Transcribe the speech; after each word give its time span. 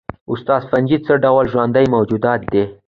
استاده 0.31 0.67
فنجي 0.71 0.97
څه 1.05 1.13
ډول 1.23 1.45
ژوندي 1.53 1.85
موجودات 1.95 2.41
دي 2.51 2.63